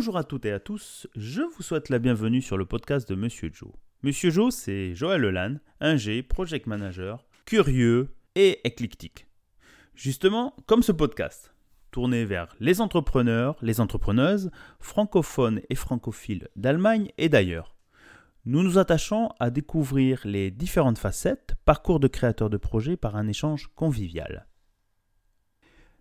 [0.00, 3.14] Bonjour à toutes et à tous, je vous souhaite la bienvenue sur le podcast de
[3.14, 3.68] Monsieur Joe.
[4.02, 9.26] Monsieur Joe, c'est Joël Lelan, un G, project manager, curieux et éclectique.
[9.94, 11.52] Justement, comme ce podcast,
[11.90, 17.76] tourné vers les entrepreneurs, les entrepreneuses, francophones et francophiles d'Allemagne et d'ailleurs.
[18.46, 23.28] Nous nous attachons à découvrir les différentes facettes, parcours de créateurs de projets par un
[23.28, 24.46] échange convivial.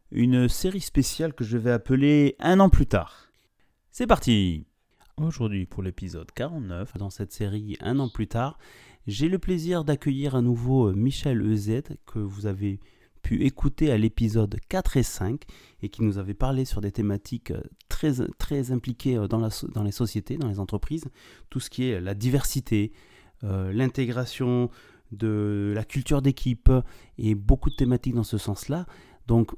[0.09, 3.28] Une série spéciale que je vais appeler Un an plus tard.
[3.91, 4.67] C'est parti
[5.17, 8.59] Aujourd'hui pour l'épisode 49, dans cette série Un an plus tard,
[9.07, 12.79] j'ai le plaisir d'accueillir à nouveau Michel EZ que vous avez
[13.23, 15.41] pu écouter à l'épisode 4 et 5
[15.81, 19.91] et qui nous avait parlé sur des thématiques euh, très, très impliquées euh, dans, les
[19.91, 21.05] sociétés, dans les entreprises,
[21.49, 22.93] tout ce qui est la diversité,
[23.43, 24.69] euh, l'intégration
[25.11, 26.71] de la culture d'équipe
[27.17, 28.85] et beaucoup de thématiques dans ce sens-là.
[29.27, 29.51] Donc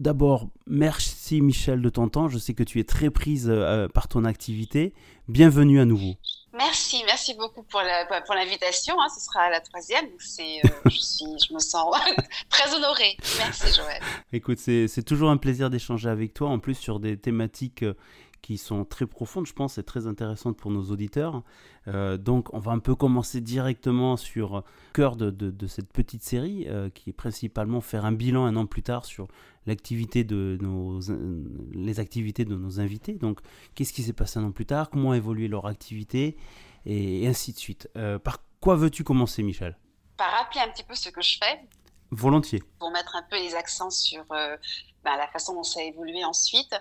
[0.00, 2.28] D'abord, merci Michel de ton temps.
[2.28, 3.52] Je sais que tu es très prise
[3.92, 4.94] par ton activité.
[5.28, 6.14] Bienvenue à nouveau.
[6.58, 7.82] Merci, merci beaucoup pour
[8.34, 9.00] l'invitation.
[9.00, 9.06] Hein.
[9.14, 10.06] Ce sera la troisième.
[10.06, 11.94] Euh, je, je me sens
[12.48, 13.16] très honorée.
[13.38, 14.02] Merci Joël.
[14.32, 17.94] Écoute, c'est toujours un plaisir d'échanger avec toi, en plus sur des thématiques euh,
[18.42, 21.42] qui sont très profondes, je pense, et très intéressantes pour nos auditeurs.
[21.86, 26.66] Euh, donc, on va un peu commencer directement sur le cœur de, cette petite série,
[26.94, 29.28] qui est principalement faire un bilan un an plus tard sur
[29.68, 31.00] l'activité de nos,
[31.72, 33.14] les activités de nos invités.
[33.14, 33.40] Donc,
[33.74, 34.90] qu'est-ce qui s'est passé un an plus tard?
[34.90, 36.36] Comment a évolué leur activité?
[36.86, 37.88] Et, ainsi de suite.
[37.96, 39.76] Euh, par quoi veux-tu commencer, Michel?
[40.16, 41.60] Par rappeler un petit peu ce que je fais.
[42.10, 42.62] Volontiers.
[42.78, 44.56] Pour mettre un peu les accents sur euh,
[45.04, 46.74] ben, la façon dont ça a évolué ensuite.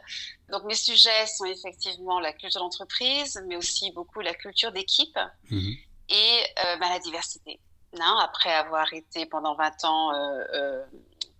[0.50, 5.76] Donc mes sujets sont effectivement la culture d'entreprise, mais aussi beaucoup la culture d'équipe mhm.
[6.10, 7.60] et euh, ben, la diversité.
[7.98, 10.12] Non, après avoir été pendant 20 ans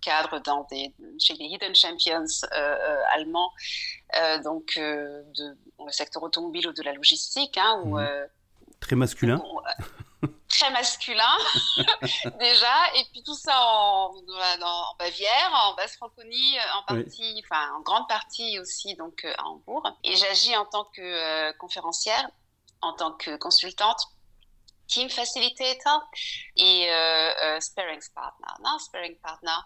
[0.00, 2.24] cadre dans des, chez les Hidden Champions
[3.14, 3.52] allemands,
[4.44, 8.28] donc de, dans le secteur automobile ou de la logistique, hein, mhm.
[8.80, 9.42] Très masculin.
[10.48, 11.36] Très masculin
[12.40, 14.14] déjà, et puis tout ça en,
[14.62, 19.86] en Bavière, en Basse-Franconie, en partie, enfin en grande partie aussi donc à Hambourg.
[20.04, 22.28] Et j'agis en tant que conférencière,
[22.80, 24.08] en tant que consultante
[24.88, 26.02] team facilitator
[26.56, 29.58] et euh, sparring partner, non, sparring partner,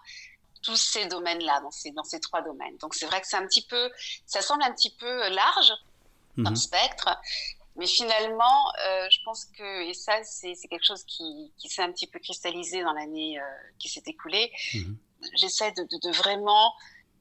[0.63, 2.77] tous ces domaines-là, dans ces, dans ces trois domaines.
[2.79, 3.91] Donc c'est vrai que c'est un petit peu,
[4.27, 5.73] ça semble un petit peu large
[6.37, 6.57] comme mhm.
[6.57, 7.09] spectre,
[7.77, 11.91] mais finalement, euh, je pense que, et ça c'est quelque chose qui, qui s'est un
[11.91, 13.45] petit peu cristallisé dans l'année euh,
[13.79, 14.99] qui s'est écoulée, mhm.
[15.37, 16.75] j'essaie de, de, vraiment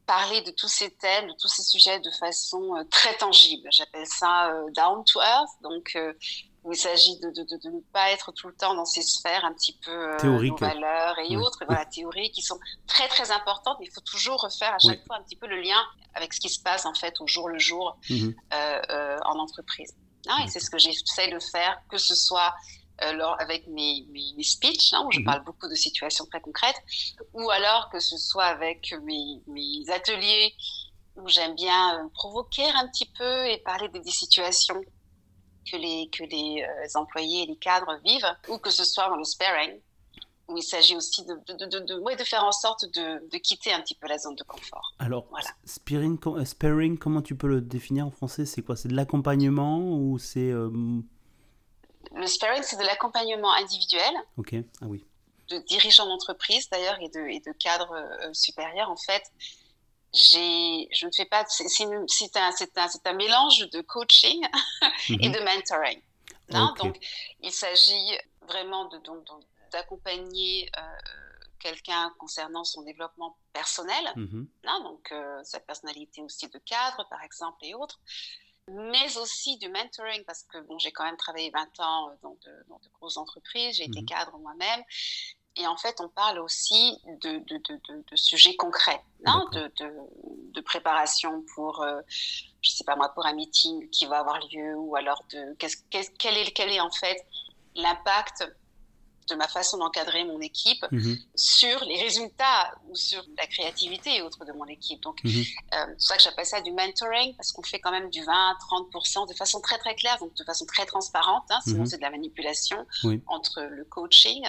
[0.06, 3.69] parler de tous ces thèmes, de tous ces sujets de façon euh, très tangible.
[3.72, 5.97] J'appelle ça down to earth, donc
[6.63, 9.79] où il s'agit de, ne pas être tout le temps dans ces sphères un petit
[9.84, 13.78] peu théoriques, valeurs et autres, voilà, théories qui sont très très importantes.
[13.79, 15.81] Mais il faut toujours refaire à chaque fois un petit peu le lien
[16.13, 18.35] avec ce qui se passe en fait au jour le jour mhm.
[18.51, 19.95] en entreprise.
[20.28, 22.54] Hein, et c'est ce que j'essaie de faire, que ce soit
[23.04, 25.26] euh, avec mes, mes, mes speeches, hein, où je mhm.
[25.26, 26.82] parle beaucoup de situations très concrètes,
[27.34, 30.54] ou alors que ce soit avec mes, mes ateliers
[31.16, 34.82] où j'aime bien provoquer un petit peu et parler de des situations
[35.70, 39.18] que les, que les euh, employés et les cadres vivent, ou que ce soit dans
[39.18, 39.80] le sparing,
[40.51, 43.81] où il s'agit aussi de, de, de, de, de faire en sorte de, quitter un
[43.81, 44.94] petit peu la zone de confort.
[45.00, 45.50] Alors, voilà.
[45.66, 48.45] sparing, euh, sparing, comment tu peux le définir en français?
[48.45, 48.75] C'est quoi?
[48.75, 50.51] C'est de l'accompagnement ou c'est...
[50.51, 50.69] Euh,
[52.13, 54.13] le sparing, c'est de l'accompagnement individuel.
[54.38, 55.03] Ok, ah oui.
[55.50, 57.95] De dirigeants d'entreprise d'ailleurs et de, et de cadres
[58.34, 59.23] supérieurs en fait
[60.13, 62.06] je ne fais pas, c'est, un,
[62.41, 64.45] un, un mélange de coaching
[65.09, 65.34] et mhm.
[65.34, 66.01] de mentoring.
[66.50, 66.97] Donc,
[67.41, 68.17] il s'agit
[68.47, 69.25] vraiment de, donc,
[69.72, 70.82] d'accompagner euh,
[71.59, 74.48] quelqu'un concernant son développement personnel, mhm.
[74.66, 78.00] hein, donc euh, sa personnalité aussi de cadre, par exemple, et autres,
[78.68, 82.38] mais aussi du mentoring, parce que bon, j'ai quand même travaillé 20 ans euh, dans
[82.46, 84.08] de, dans de grosses entreprises, j'ai été mhm.
[84.08, 84.84] cadre moi-même,
[85.58, 91.44] et en fait, on parle aussi de, de, de, de sujets concrets, hein, de, préparation
[91.53, 92.00] pour, euh,
[92.62, 95.85] je sais pas moi, pour un meeting qui va avoir lieu, ou alors de quest
[95.90, 97.26] quel, est, quel est en fait
[97.76, 98.46] l'impact
[99.29, 101.18] de ma façon d'encadrer mon équipe mhm.
[101.35, 105.02] sur les résultats ou sur la créativité et autres de mon équipe.
[105.02, 105.32] Donc, mhm.
[105.32, 108.22] euh, c'est pour ça que j'appelle ça du mentoring, parce qu'on fait quand même du
[108.22, 111.85] 20-30% de façon très très claire, donc de façon très transparente, hein, sinon mhm.
[111.85, 112.85] c'est de la manipulation
[113.28, 114.44] entre le coaching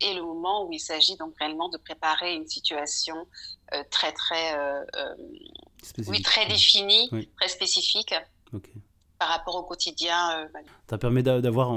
[0.00, 3.26] et le moment où il s'agit donc réellement de préparer une situation
[3.74, 5.14] euh, très très euh, euh,
[6.06, 8.14] oui très définie, très spécifique.
[9.18, 10.48] Par rapport au quotidien.
[10.88, 11.70] Ça permet d'avoir,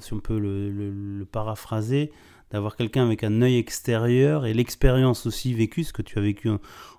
[0.00, 2.12] si on peut le, paraphraser,
[2.50, 6.50] d'avoir quelqu'un avec un œil extérieur et l'expérience aussi vécue, ce que tu as vécu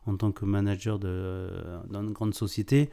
[0.06, 2.92] en, tant que manager dans une grande société,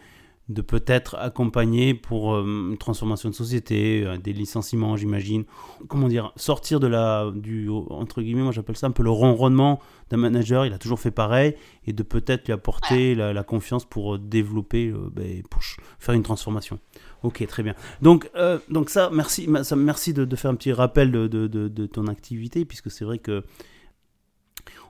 [0.49, 5.45] de peut-être accompagner pour euh, une transformation de société, euh, des licenciements, j'imagine.
[5.89, 9.81] Comment dire, sortir de la, du, entre guillemets, moi j'appelle ça un peu le ronronnement
[10.11, 14.15] d'un manager, il a toujours fait pareil, et de peut-être lui apporter la, confiance pour
[14.15, 15.63] euh, développer, ben, pour
[15.99, 16.79] faire une transformation.
[17.25, 17.75] Ok, très bien.
[18.03, 18.31] Donc,
[18.69, 22.65] donc ça, merci, ça, merci de, faire un petit rappel de, de, de ton activité,
[22.65, 23.43] puisque c'est vrai que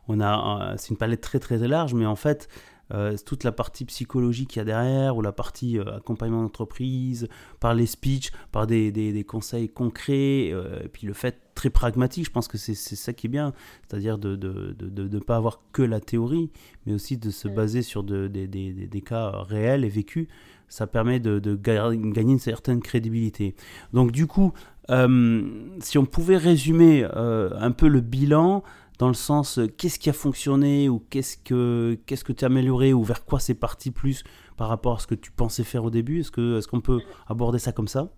[0.09, 2.49] on a, c'est une palette très très large, mais en fait,
[2.95, 7.27] euh, toute la partie psychologique qu'il y a derrière, ou la partie euh, accompagnement d'entreprise,
[7.59, 12.27] par les speeches, par des, des, conseils concrets, euh, et puis le fait très pragmatique,
[12.27, 13.55] je pense que c'est ça qui est bien,
[13.89, 16.51] c'est-à-dire de ne de, de, de, pas avoir que la théorie,
[16.85, 20.29] mais aussi de se baser sur de, des, des cas réels et vécus,
[20.69, 23.57] ça permet de, gagner une certaine crédibilité.
[23.95, 24.53] Donc du coup,
[24.89, 28.63] si on pouvait résumer un peu le bilan,
[28.99, 32.47] dans le sens euh, qu'est-ce qui a fonctionné ou qu'est-ce que qu'est-ce que tu as
[32.47, 34.25] amélioré ou vers quoi c'est parti plus
[34.57, 36.21] par rapport à ce que tu pensais faire au début?
[36.21, 38.09] Est-ce que est-ce qu'on peut aborder ça comme ça?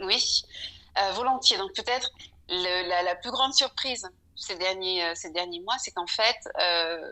[0.00, 0.42] Oui,
[0.98, 1.58] euh, volontiers.
[1.58, 2.10] Donc peut-être
[2.48, 6.36] la, plus grande surprise ces derniers, euh, ces derniers mois, c'est qu'en fait,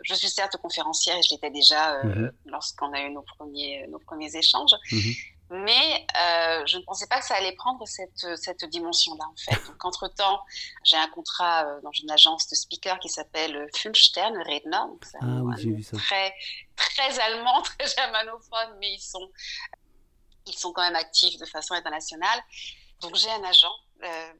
[0.03, 2.31] je suis certes conférencière et je l'étais déjà mm-hmm.
[2.45, 4.71] lorsqu'on a eu nos premiers, nos premiers échanges.
[4.91, 5.36] Mm-hmm.
[5.49, 9.65] Mais euh, je ne pensais pas que ça allait prendre cette, cette dimension-là, en fait.
[9.67, 10.43] Donc, entre-temps,
[10.83, 14.77] j'ai un contrat euh, dans une agence de speaker qui s'appelle Fulstern Redner.
[14.87, 15.95] Donc, ah oui, j'ai vu ça.
[15.97, 16.33] Très,
[16.75, 19.31] très allemand, très germanophone, mais ils sont,
[20.47, 22.43] ils sont quand même actifs de façon internationale.
[22.99, 23.73] Donc, j'ai un agent.
[24.03, 24.33] Euh,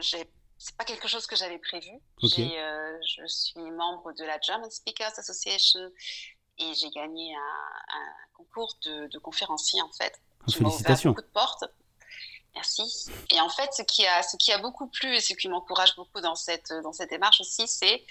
[0.00, 1.90] c'est pas quelque chose que j'avais prévu.
[2.22, 5.80] Euh, je suis membre de la German Speakers Association
[6.58, 10.20] et j'ai gagné un, un concours de, de conférencier, en fait.
[10.50, 11.10] Félicitations.
[11.10, 11.64] beaucoup de portes.
[12.54, 13.10] Merci.
[13.30, 15.96] Et en fait, ce qui a, ce qui a beaucoup plu et ce qui m'encourage
[15.96, 18.02] beaucoup dans cette, dans cette démarche aussi, c'est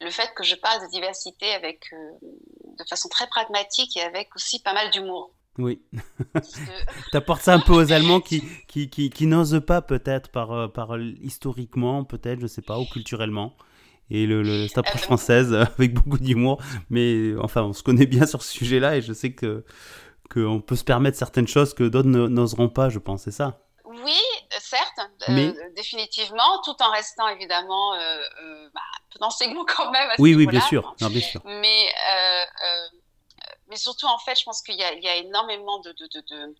[0.00, 2.10] le fait que je parle de diversité avec, euh,
[2.78, 5.32] de façon très pragmatique et avec aussi pas mal d'humour.
[5.58, 5.82] Oui.
[7.10, 10.52] tu apportes ça un peu aux Allemands qui, qui, qui, qui n'osent pas peut-être par,
[10.52, 13.54] euh, par historiquement, peut-être, je sais pas, ou culturellement.
[14.12, 16.62] Et le, le cette approche française avec beaucoup d'humour.
[16.88, 19.64] Mais enfin, on se connaît bien sur ce sujet-là et je sais que
[20.32, 24.20] qu'on peut se permettre certaines choses que d'autres n'oseront pas, je pense, c'est ça Oui,
[24.58, 28.80] certes, euh, définitivement, tout en restant évidemment euh, euh bah,
[29.18, 29.30] dans
[29.66, 30.08] quand même.
[30.18, 30.94] oui, oui, bien sûr.
[30.98, 31.42] bien sûr.
[31.44, 32.44] Mais, euh,
[33.68, 36.54] mais surtout, en fait, je pense qu'il y, y, a énormément de, de, de,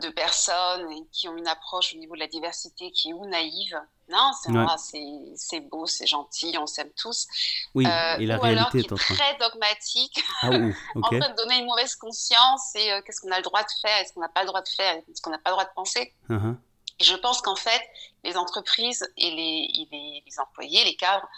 [0.00, 3.80] de personnes qui ont une approche au niveau de la diversité qui est ou naïve.
[4.08, 4.32] Non,
[4.76, 5.00] c'est
[5.36, 7.26] c'est beau, c'est gentil, on s'aime tous.
[7.74, 10.50] Oui, euh, et la réalité est, très dogmatique, ah,
[10.96, 13.70] en train de donner une mauvaise conscience et euh, qu'est-ce qu'on a le droit de
[13.80, 15.64] faire, est-ce qu'on n'a pas le droit de faire, est-ce qu'on n'a pas le droit
[15.64, 16.12] de penser?
[16.28, 16.54] Uh-huh.
[17.00, 17.80] je pense qu'en fait,
[18.24, 21.28] les entreprises et les, et les, les employés, les cadres,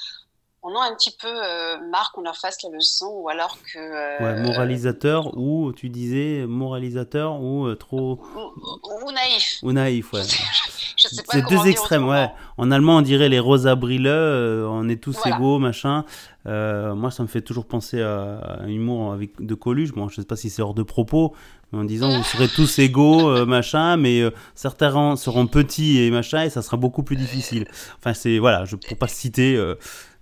[0.67, 3.79] on a un petit peu euh, marre qu'on leur fasse la leçon ou alors que.
[3.79, 8.21] Euh, moralisateur ou tu disais moralisateur ou euh, trop.
[8.35, 9.59] Ou, naïf.
[9.63, 10.23] Ou naïf, ouais.
[10.97, 12.29] C'est deux extrêmes, ouais.
[12.57, 16.05] En allemand, on dirait les rosa brille, on est tous égaux, machin.
[16.45, 19.93] moi, ça me fait toujours penser à, un humour avec de Coluche.
[19.93, 21.35] Bon, je sais pas si c'est hors de propos,
[21.71, 24.23] mais en disant vous serez tous égaux, machin, mais
[24.55, 27.69] certains seront petits et machin, et ça sera beaucoup plus difficile.
[27.99, 29.63] Enfin, c'est voilà, je pour pas citer.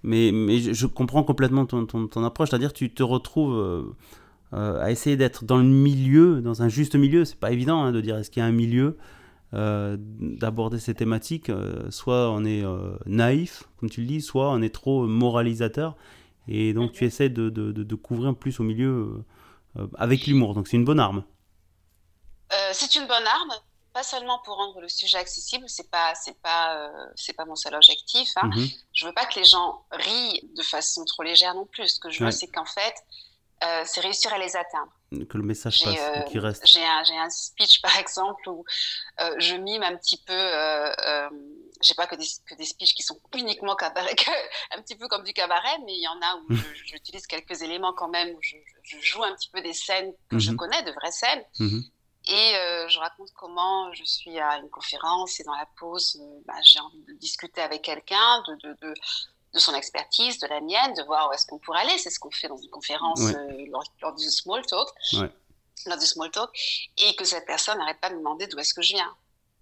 [0.05, 3.83] Mais, je, comprends complètement ton, approche, c'est-à-dire tu te retrouves euh,
[4.53, 7.25] euh, à essayer d'être dans le milieu, dans un juste milieu.
[7.25, 8.99] C'est pas évident hein, de dire est-ce qu'il y a un milieu,
[9.55, 11.51] euh, d'aborder ces thématiques.
[11.89, 12.63] soit on est
[13.07, 15.97] naïf, comme tu le dis, soit on est trop moralisateur.
[16.49, 19.25] Et donc tu essaies de, de, de, couvrir plus au milieu
[19.97, 20.53] avec l'humour.
[20.53, 21.25] Donc c'est une bonne arme.
[22.73, 23.59] c'est une bonne arme
[23.95, 27.55] pas seulement pour rendre le sujet accessible, c'est pas c'est pas euh, c'est pas mon
[27.55, 28.29] seul objectif.
[28.37, 28.49] Hein.
[28.49, 28.69] Mhm.
[28.93, 31.89] Je veux pas que les gens rient de façon trop légère non plus.
[31.89, 32.95] Ce que je veux, c'est qu'en fait,
[33.63, 34.93] euh, c'est réussir à les atteindre.
[35.31, 36.67] Que le message passe, euh, qu'il reste.
[36.67, 38.65] J'ai un, un, speech par exemple où
[39.39, 41.31] je mime un petit peu.
[41.81, 44.17] j'ai pas que des, que des speeches qui sont uniquement cabaret,
[44.77, 47.93] un petit peu comme du cabaret, mais il y en a où j'utilise quelques éléments
[47.93, 50.57] quand même, où je, je, joue un petit peu des scènes que je mhm.
[50.57, 51.45] connais, de vraies scènes.
[51.61, 51.85] Mhm.
[52.27, 56.41] Et euh, je raconte comment je suis à une conférence et dans la pause, euh,
[56.47, 58.95] bah, j'ai envie de discuter avec quelqu'un de, de, de,
[59.53, 61.99] de, son expertise, de la mienne, de voir où est-ce qu'on pourrait aller.
[61.99, 63.67] C'est ce qu'on fait dans une conférence euh,
[64.01, 64.89] lors, du small talk.
[65.15, 65.31] Ouais.
[65.87, 66.51] Lors du small talk.
[66.97, 69.15] Et que cette personne n'arrête pas de me demander d'où est-ce que je viens.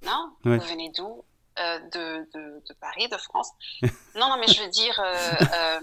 [0.02, 0.32] Non?
[0.44, 1.24] Vous venez d'où?
[1.58, 3.50] Euh, de, de, de, Paris, de France.
[4.14, 4.98] Non, non, mais je veux dire.
[5.00, 5.80] Euh, euh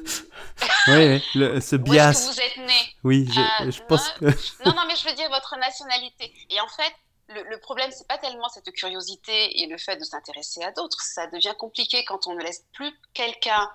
[0.87, 2.09] oui, le, ce bias.
[2.09, 2.95] Où est-ce que vous êtes né?
[3.03, 4.65] Oui, je, je pense non, que.
[4.65, 6.31] non, non, mais je veux dire votre nationalité.
[6.51, 6.93] Et en fait,
[7.29, 11.01] le, le problème, c'est pas tellement cette curiosité et le fait de s'intéresser à d'autres.
[11.01, 13.69] Ça devient compliqué quand on ne laisse plus quelqu'un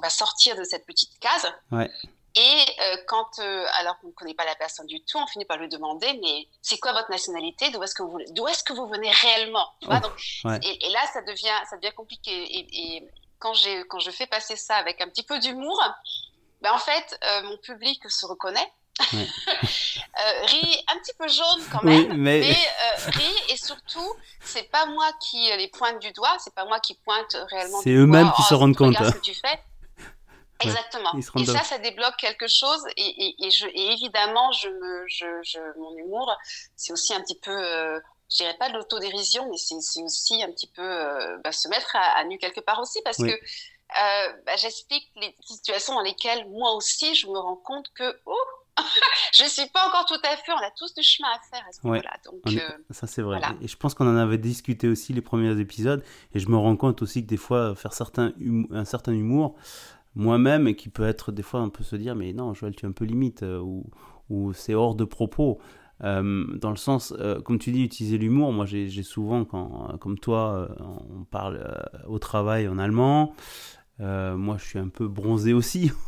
[0.00, 1.52] bah, sortir de cette petite case.
[1.70, 1.90] Ouais.
[2.36, 5.44] Et euh, quand, euh, alors qu'on ne connaît pas la personne du tout, on finit
[5.44, 7.70] par lui demander, mais c'est quoi votre nationalité?
[7.70, 9.68] D'où est-ce que vous, d'où est-ce que vous venez réellement?
[9.80, 10.12] Tu vois, Oh, donc,
[10.44, 10.58] ouais.
[10.64, 12.32] et, et là, ça devient, ça devient compliqué.
[12.32, 15.80] Et, et quand j'ai, quand je fais passer ça avec un petit peu d'humour,
[16.60, 18.72] ben en fait, euh, mon public se reconnaît.
[20.16, 24.14] Euh, rit un petit peu jaune quand Oui, même, mais- mais, euh, rit et surtout,
[24.40, 27.80] c'est pas moi qui les pointe du doigt, c'est pas moi qui pointe réellement.
[27.82, 29.60] C'est eux-mêmes qui se rendent compte, ce que tu fais.
[30.60, 31.10] Exactement.
[31.16, 32.80] et ça, ça débloque quelque chose.
[32.96, 36.32] Et, et, et, je, et évidemment, je me, je, je, mon humour,
[36.76, 37.98] c'est aussi un petit peu, euh,
[38.30, 41.94] je dirais pas de l'autodérision, mais c'est aussi un petit peu euh, bah, se mettre
[41.96, 43.28] à, à nu quelque part aussi, parce Oui.
[43.30, 48.18] que euh, bah, j'explique les situations dans lesquelles moi aussi, je me rends compte que
[48.26, 48.34] oh,
[49.32, 50.52] je suis pas encore tout à fait.
[50.52, 51.98] On a tous du chemin à faire à ce Ouais.
[51.98, 52.16] moment-là.
[52.24, 53.38] Donc, euh, Ça, c'est vrai.
[53.38, 53.54] voilà.
[53.60, 56.02] Et je pense qu'on en avait discuté aussi les premiers épisodes.
[56.34, 58.32] Et je me rends compte aussi que des fois, faire certains
[58.72, 59.54] un certain humour,
[60.14, 62.86] moi-même, et qui peut être des fois, on peut se dire, mais non, Joël, tu
[62.86, 63.84] es un peu limite, euh, ou,
[64.30, 65.58] ou c'est hors de propos.
[66.02, 68.52] Euh, dans le sens, euh, comme tu dis, utiliser l'humour.
[68.52, 73.34] Moi, j'ai souvent, quand, comme toi, on parle au travail en allemand.
[74.00, 75.90] Euh, moi, je suis un peu bronzé aussi.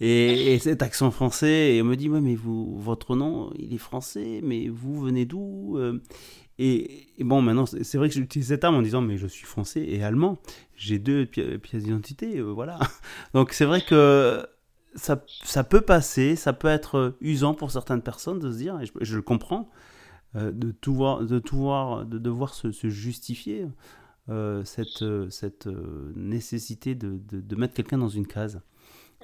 [0.00, 3.74] Et, et cet accent français, et on me dit, ouais, mais vous, votre nom, il
[3.74, 6.00] est français, mais vous venez d'où Euh,
[6.58, 9.82] et, bon, maintenant, c'est vrai que j'utilise cette arme en disant, mais je suis français
[9.82, 10.38] et allemand.
[10.76, 12.78] J'ai deux pi- pièces d'identité, euh, voilà.
[13.34, 14.46] Donc c'est vrai que
[14.94, 18.86] ça, ça peut passer, ça peut être usant pour certaines personnes de se dire, et
[19.02, 19.68] je, le comprends,
[20.34, 23.66] de tout voir, de tout voir, de devoir se justifier
[24.28, 28.60] euh, cette, euh, cette euh, nécessité de, de, de mettre quelqu'un dans une case.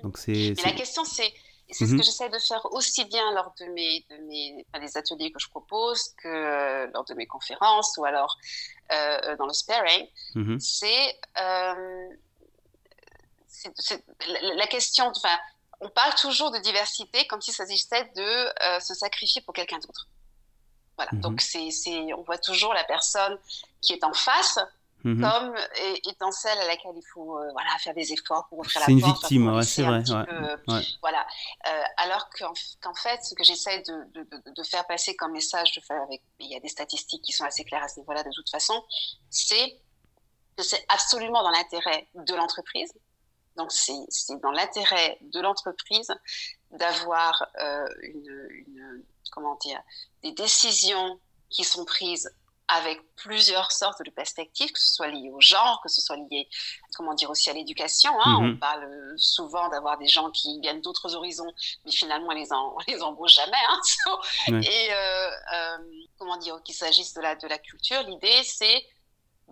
[0.02, 1.32] Donc c'est la question, c'est,
[1.70, 1.90] c'est Mhm.
[1.92, 5.30] ce que j'essaie de faire aussi bien lors de mes, de mes, enfin, des ateliers
[5.32, 8.36] que je propose que lors de mes conférences ou alors
[8.90, 10.60] dans le sparring, Mhm.
[10.60, 11.18] c'est,
[14.28, 15.36] la, la question, enfin,
[15.80, 20.08] on parle toujours de diversité comme s'il s'agissait de euh, se sacrifier pour quelqu'un d'autre.
[20.96, 21.10] Voilà.
[21.14, 21.20] Mhm.
[21.20, 23.38] Donc c'est, c'est, on voit toujours la personne
[23.82, 24.58] qui est en face
[25.06, 25.20] Mhm.
[25.22, 28.80] comme é- étant celle à laquelle il faut euh, voilà, faire des efforts pour ouvrir
[28.80, 30.02] la C'est une porte, victime, ouais, c'est vrai.
[30.02, 30.82] petit ouais, peu, euh, ouais.
[31.00, 31.26] voilà.
[31.68, 35.78] Euh, alors qu'en fait, ce que j'essaie de, de, de, de faire passer comme message,
[35.88, 38.50] avec, il y a des statistiques qui sont assez claires à ce niveau-là de toute
[38.50, 38.84] façon,
[39.30, 39.80] c'est
[40.56, 42.92] que c'est absolument dans l'intérêt de l'entreprise.
[43.56, 46.12] Donc c'est c'est dans l'intérêt de l'entreprise
[46.72, 49.80] d'avoir euh, une, une comment dire
[50.22, 52.30] des décisions qui sont prises
[52.68, 56.48] avec plusieurs sortes de perspectives, que ce soit lié au genre, que ce soit lié,
[56.96, 58.12] comment dire, aussi à l'éducation.
[58.24, 58.40] Hein.
[58.40, 58.50] Mhm.
[58.50, 61.52] On parle euh, souvent d'avoir des gens qui viennent d'autres horizons,
[61.84, 63.56] mais finalement, on les, en, on les embauche jamais.
[63.68, 63.80] Hein.
[64.48, 64.60] Ouais.
[64.60, 65.78] Et euh, euh,
[66.18, 68.86] comment dire, qu'il s'agisse de la, de la culture, l'idée, c'est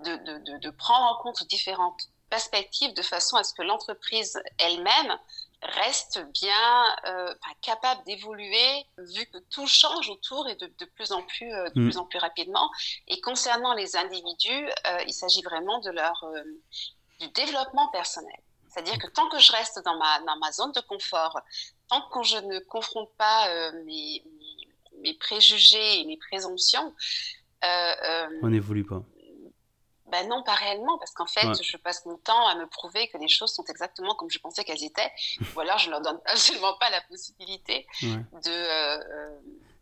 [0.05, 4.41] de, de, de, de prendre en compte différentes perspectives de façon à ce que l'entreprise
[4.59, 5.19] elle-même
[5.65, 11.23] reste bien euh, capable d'évoluer vu que tout change autour et de, de plus en
[11.23, 11.89] plus euh, de Mm.
[11.89, 12.71] plus en plus rapidement
[13.09, 16.25] et concernant les individus euh, il s'agit vraiment de leur
[17.21, 20.81] du développement personnel c'est-à-dire que tant que je reste dans ma dans ma zone de
[20.81, 21.41] confort
[21.89, 23.49] tant que je ne confronte pas
[23.85, 24.69] mes, mes,
[25.03, 26.95] mes préjugés et mes présomptions
[28.43, 29.03] On n'évolue pas.
[30.15, 31.55] Ben non, pas réellement, parce qu'en fait, Ouais.
[31.63, 34.63] je passe mon temps à me prouver que les choses sont exactement comme je pensais
[34.65, 35.11] qu'elles étaient,
[35.57, 38.25] ou alors je leur donne absolument pas la possibilité Ouais.
[38.45, 39.39] de, euh, euh,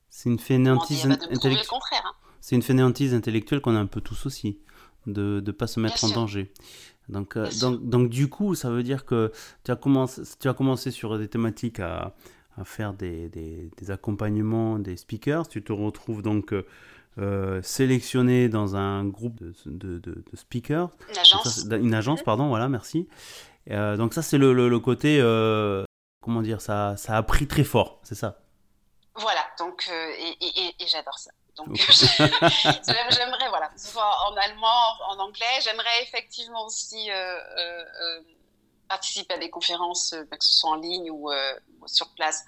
[0.08, 1.58] C'est une fainéantise bah, intellectuelle.
[2.04, 2.12] hein.
[2.40, 4.58] C'est une fainéantise intellectuelle qu'on a un peu tous aussi,
[5.06, 6.20] de ne pas se mettre Bien en sûr.
[6.20, 6.52] danger.
[7.08, 9.32] Donc, euh, donc, donc du coup, ça veut dire que
[9.64, 12.14] tu as commencé, tu as commencé sur des thématiques à,
[12.56, 15.48] à faire des, des, des accompagnements des speakers.
[15.48, 16.66] Tu te retrouves donc euh,
[17.18, 20.90] euh, sélectionné dans un groupe de, de, de- de speakers.
[21.10, 22.24] Une agence, ça, c'est- une agence, Mhm.
[22.24, 23.08] pardon, voilà, merci.
[23.70, 25.84] Euh, donc ça, c'est le, le, le côté, euh,
[26.22, 28.38] comment dire, ça, ça a pris très fort, c'est ça?
[29.14, 31.30] Voilà, donc, et, et, et, et j'adore ça.
[31.56, 31.68] Donc,
[32.86, 37.10] j'aimerais, voilà, que ce soit en allemand, en anglais, j'aimerais effectivement aussi
[38.88, 41.30] participer à des conférences, que ce soit en ligne ou
[41.86, 42.44] sur place.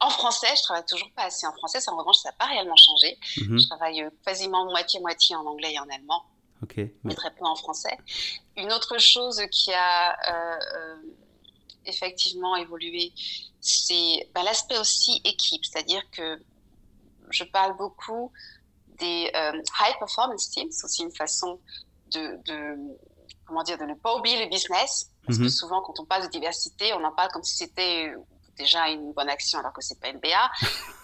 [0.00, 2.46] En français, je travaille toujours pas assez en français, ça en revanche, ça n'a pas
[2.46, 3.18] réellement changé.
[3.38, 6.22] Mhm, Je travaille euh, quasiment moitié-moitié en anglais et en allemand,
[6.62, 6.76] Ok.
[7.04, 7.96] mais très peu en français.
[8.56, 10.96] Une autre chose qui a euh, euh,
[11.86, 13.12] effectivement évolué,
[13.60, 16.42] c'est bah, l'aspect aussi équipe, c'est-à-dire que
[17.30, 18.32] je parle beaucoup
[18.86, 21.60] des euh, high performance teams, c'est aussi une façon
[22.06, 22.76] de, de
[23.46, 25.46] comment dire de ne pas oublier le business, parce Mhm.
[25.46, 28.12] que souvent quand on parle de diversité, on en parle comme si c'était
[28.56, 30.50] déjà une bonne action alors que c'est pas une BA.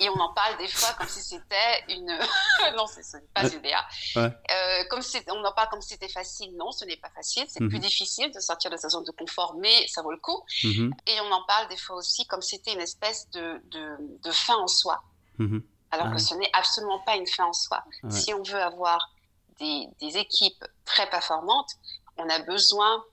[0.00, 2.06] Et on en parle des fois comme si c'était une.
[2.76, 3.86] non, ce n'est pas une BA.
[4.16, 6.56] Euh, comme on en parle comme si c'était facile.
[6.56, 7.44] Non, ce n'est pas facile.
[7.48, 7.80] C'est plus mhm.
[7.80, 10.42] difficile de sortir de sa zone de confort, mais ça vaut le coup.
[10.64, 10.92] Mhm.
[11.06, 14.30] Et on en parle des fois aussi comme si c'était une espèce de, de, de,
[14.30, 15.02] fin en soi.
[15.38, 15.62] Mhm.
[15.90, 17.84] Alors que ce n'est absolument pas une fin en soi.
[18.08, 19.10] Si on veut avoir
[19.58, 21.70] des, des équipes très performantes,
[22.16, 23.04] on a besoin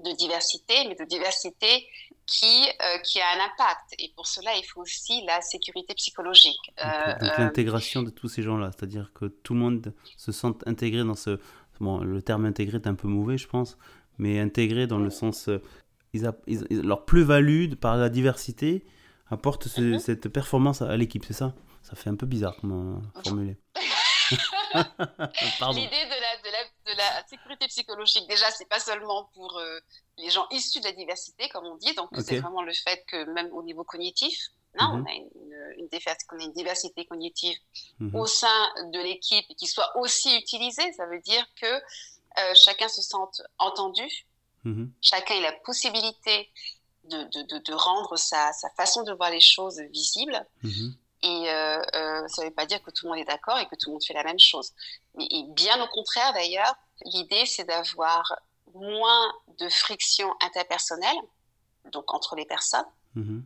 [0.00, 1.86] de diversité, mais de diversité
[2.30, 3.94] qui, euh, qui a un impact.
[3.98, 6.60] Et pour cela, il faut aussi la sécurité psychologique.
[6.78, 10.66] donc, euh, euh, l'intégration de tous ces gens-là, c'est-à-dire que tout le monde se sente
[10.66, 11.38] intégré dans ce...
[11.80, 13.78] Bon, le terme intégré est un peu mauvais, je pense,
[14.18, 15.50] mais intégré dans le sens...
[16.12, 16.28] Ils
[16.70, 18.84] leur plus-value par la diversité
[19.28, 20.00] apporte mhm.
[20.00, 21.54] cette performance à, l'équipe, c'est ça?
[21.82, 23.56] Ça fait un peu bizarre comme formulé.
[25.72, 29.80] L'idée de la, de, la, de la, sécurité psychologique, déjà, c'est pas seulement pour euh,
[30.18, 33.24] les gens issus de la diversité, comme on dit, donc c'est vraiment le fait que
[33.32, 34.36] même au niveau cognitif,
[34.78, 35.02] non, mhm.
[35.02, 37.56] on, a une, une, une, diversité cognitive
[37.98, 38.14] mhm.
[38.14, 40.92] au sein de l'équipe qui soit aussi utilisée.
[40.92, 44.06] Ça veut dire que euh, chacun se sente entendu,
[44.64, 44.92] mhm.
[45.00, 46.50] chacun a la possibilité
[47.04, 50.46] de, de, de, rendre sa, sa, façon de voir les choses visible.
[51.22, 53.66] Et euh, euh, ça ne veut pas dire que tout le monde est d'accord et
[53.66, 54.72] que tout le monde fait la même chose.
[55.16, 56.74] Mais, et bien au contraire, d'ailleurs,
[57.04, 58.34] l'idée, c'est d'avoir
[58.74, 61.18] moins de friction interpersonnelle,
[61.92, 62.86] donc entre les personnes,
[63.16, 63.42] mm-hmm.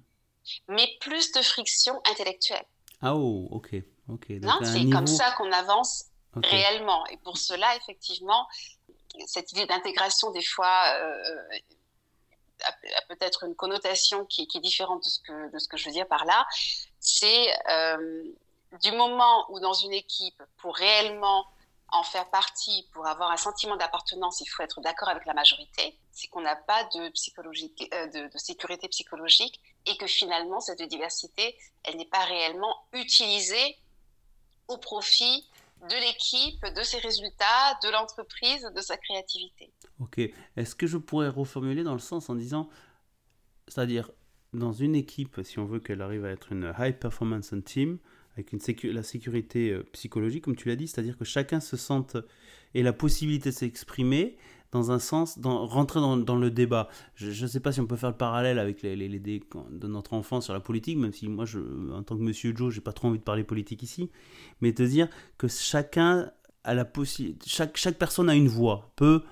[0.68, 2.64] mais plus de friction intellectuelle.
[3.00, 3.74] Ah, oh, ok.
[4.08, 4.26] ok.
[4.62, 7.06] C'est comme ça qu'on avance réellement.
[7.06, 8.46] Et pour cela, effectivement,
[9.26, 11.58] cette idée d'intégration, des fois, euh,
[12.62, 15.08] a, peut-être une connotation qui, est différente de
[15.58, 16.46] ce, que, je veux dire par là
[17.00, 18.24] c'est euh,
[18.82, 21.46] du moment où dans une équipe, pour réellement
[21.88, 25.96] en faire partie, pour avoir un sentiment d'appartenance, il faut être d'accord avec la majorité,
[26.10, 27.12] c'est qu'on n'a pas de,
[27.94, 33.78] euh, de, sécurité psychologique et que finalement, cette diversité, elle n'est pas réellement utilisée
[34.68, 35.48] au profit
[35.88, 39.72] de l'équipe, de ses résultats, de l'entreprise, de sa créativité.
[39.98, 40.18] Ok.
[40.56, 42.68] Est-ce que je pourrais reformuler dans le sens en disant,
[43.68, 44.10] c'est-à-dire,
[44.52, 47.98] dans une équipe, si on veut qu'elle arrive à être une high performance team,
[48.34, 48.60] avec une
[48.92, 52.16] la sécurité euh, psychologique, comme tu l'as dit, c'est-à-dire que chacun se sente
[52.74, 54.36] et la possibilité de s'exprimer
[54.74, 56.88] dans un sens, dans, rentrer dans, dans le débat.
[57.14, 60.12] Je ne sais pas si on peut faire le parallèle avec les, les, de notre
[60.14, 61.60] enfance sur la politique, même si moi, je,
[61.92, 64.10] en tant que Monsieur Joe, j'ai pas trop envie de parler politique ici,
[64.60, 65.08] mais te dire
[65.38, 66.30] que chacun
[66.64, 69.22] a la possibilité, chaque, chaque personne a une voix, peut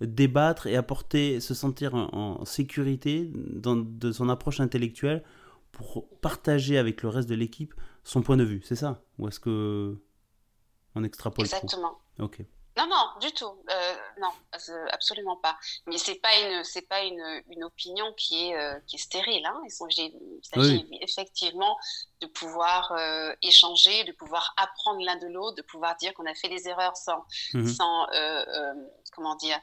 [0.00, 5.24] débattre et apporter, se sentir en, sécurité dans, de son approche intellectuelle
[5.72, 9.02] pour partager avec le reste de l'équipe son point de vue, c'est ça?
[9.18, 9.96] Ou est-ce que
[10.94, 11.98] on extrapole Exactement.
[12.18, 12.44] Ok.
[12.76, 13.52] Non, non, du tout.
[13.70, 14.30] Euh, non,
[14.90, 15.58] absolument pas.
[15.86, 19.44] Mais c'est pas une, c'est pas une, une, opinion qui est, euh, qui est stérile.
[19.44, 19.60] Hein.
[19.64, 21.76] Il s'agit effectivement
[22.20, 26.34] de pouvoir euh, échanger, de pouvoir apprendre l'un de l'autre, de pouvoir dire qu'on a
[26.34, 27.66] fait des erreurs sans, mhm.
[27.66, 28.06] sans
[29.14, 29.60] comment dire,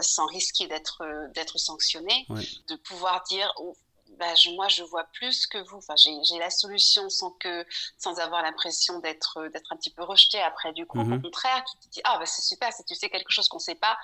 [0.00, 1.02] sans risquer d'être,
[1.34, 2.26] d'être sanctionné,
[2.68, 3.74] de pouvoir dire oh,
[4.18, 5.78] bah, je, moi, je vois plus que vous.
[5.78, 7.66] Enfin, j'ai la solution sans, que,
[7.98, 10.72] sans avoir l'impression d'être d'être un petit peu rejeté après.
[10.72, 11.22] Du coup, au mhm.
[11.22, 13.62] contraire, qui te dit Ah, bah, c'est super, si tu sais quelque chose qu'on ne
[13.62, 13.98] sait pas,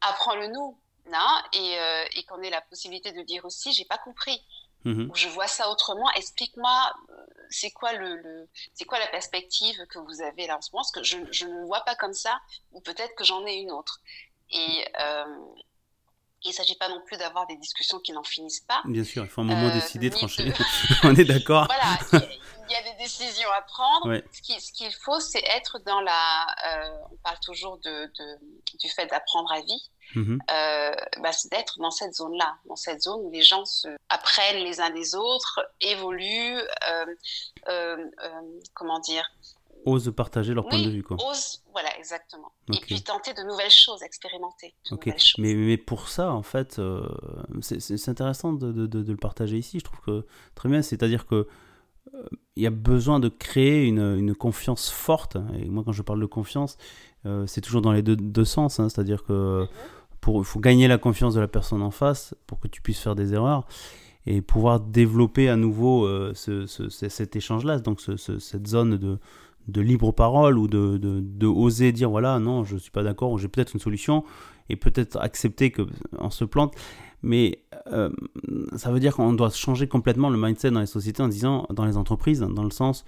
[0.00, 0.78] apprends-le nous.
[1.10, 4.42] Non et, euh, et qu'on ait la possibilité de dire aussi J'ai pas compris.
[4.84, 5.10] Mhm.
[5.14, 6.10] Je vois ça autrement.
[6.12, 10.70] Explique-moi, euh, c'est quoi le, c'est quoi la perspective que vous avez là en ce
[10.72, 10.82] moment?
[10.82, 12.38] Parce que je, je ne vois pas comme ça,
[12.72, 14.00] ou peut-être que j'en ai une autre.
[14.50, 15.24] Et, euh,
[16.44, 18.80] il ne s'agit pas non plus d'avoir des discussions qui n'en finissent pas.
[18.84, 20.52] Bien sûr, il faut un moment euh, décider, trancher.
[21.02, 21.66] On est d'accord.
[21.66, 22.26] Voilà,
[22.68, 24.20] il y, a des décisions à prendre.
[24.32, 26.46] Ce qu'il faut, c'est être dans la.
[26.66, 28.10] Euh, on parle toujours de,
[28.78, 29.90] du fait d'apprendre à vie.
[30.14, 30.38] Mm-hmm.
[30.50, 34.64] Euh, bah, c'est d'être dans cette zone-là, dans cette zone où les gens se apprennent
[34.64, 36.60] les uns des autres, évoluent,
[38.74, 39.28] comment dire,
[39.88, 41.02] osent partager leur point de vue.
[41.02, 41.16] Quoi.
[41.16, 42.52] Osent, voilà, exactement.
[42.72, 44.74] Et puis tenter de nouvelles choses, expérimenter.
[45.38, 47.06] Mais, mais pour ça, en fait, euh,
[47.60, 49.78] c'est intéressant de, de, de, le partager ici.
[49.78, 51.46] Je trouve que très bien, c'est-à-dire que
[52.14, 55.36] euh, il y a besoin de créer une, une, confiance forte.
[55.54, 56.76] Et moi, quand je parle de confiance,
[57.26, 58.80] euh, c'est toujours dans les deux, deux sens.
[58.80, 58.88] Hein.
[58.88, 59.68] c'est-à-dire que mhm.
[60.20, 63.14] pour, faut gagner la confiance de la personne en face pour que tu puisses faire
[63.14, 63.66] des erreurs
[64.26, 69.18] et pouvoir développer à nouveau ce, ce, cet échange-là, donc cette zone de,
[69.66, 73.38] de libre parole ou de, de, oser dire voilà non je suis pas d'accord ou
[73.38, 74.24] j'ai peut-être une solution
[74.70, 75.82] et peut-être accepter que
[76.18, 76.74] on se plante
[77.22, 78.10] mais euh,
[78.76, 81.84] ça veut dire qu'on doit changer complètement le mindset dans les sociétés en disant dans
[81.84, 83.04] les entreprises dans le sens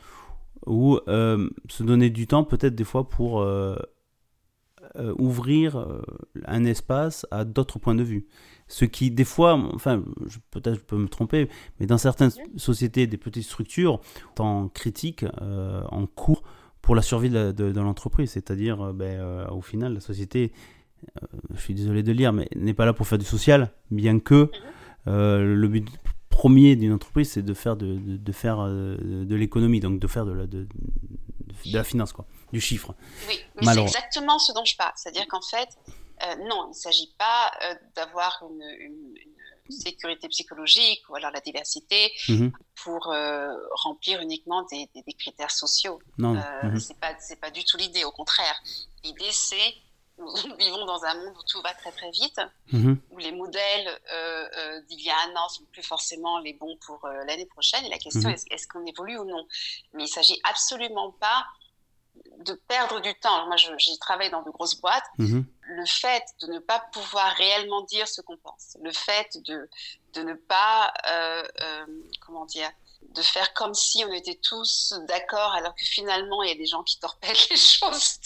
[0.67, 3.77] où euh, se donner du temps peut-être des fois pour euh,
[4.97, 6.03] euh, ouvrir euh,
[6.47, 8.27] un espace à d'autres points de vue.
[8.67, 10.03] Ce qui, des fois, enfin,
[10.51, 14.01] peut-être je peux me tromper, mais dans certaines sociétés, des petites structures,
[14.39, 16.45] en critique, en cours
[16.81, 18.31] pour la survie de, l'entreprise.
[18.31, 20.53] C'est-à-dire, ben, au final, la société,
[21.53, 24.49] je suis désolé de lire, mais n'est pas là pour faire du social, bien que
[25.07, 25.89] le but
[26.29, 30.33] premier d'une entreprise, c'est de faire de, de, faire de, l'économie, donc de faire de
[30.33, 30.69] la, de,
[31.73, 32.95] la finance, quoi du chiffre.
[33.29, 34.93] Oui, mais c'est exactement ce dont je parle.
[34.97, 35.69] C'est-à-dire qu'en fait,
[36.23, 39.15] euh, non, il ne s'agit pas euh, d'avoir une,
[39.71, 42.51] sécurité psychologique ou alors la diversité mhm.
[42.83, 46.01] pour euh, remplir uniquement des, critères sociaux.
[46.19, 46.35] Non.
[46.65, 46.81] Mhm.
[46.81, 48.03] C'est pas c'est pas du tout l'idée.
[48.03, 48.61] Au contraire,
[49.05, 49.75] l'idée c'est
[50.19, 52.41] nous vivons dans un monde où tout va très très vite,
[52.73, 53.01] mhm.
[53.13, 53.89] où les modèles
[54.89, 57.85] d'il y a un an sont plus forcément les bons pour l'année prochaine.
[57.85, 59.47] Et la question est est-ce qu'on évolue ou non?
[59.95, 61.47] Mais il s'agit absolument pas
[62.45, 63.47] de perdre du temps.
[63.47, 65.05] Moi, j'ai travaillé dans de grosses boîtes.
[65.19, 65.47] Mhm.
[65.63, 69.69] Le fait de ne pas pouvoir réellement dire ce qu'on pense, le fait de,
[70.15, 71.87] de ne pas, euh, euh,
[72.21, 72.71] comment dire,
[73.15, 76.67] de faire comme si on était tous d'accord, alors que finalement, il y a des
[76.67, 78.19] gens qui torpèdent les choses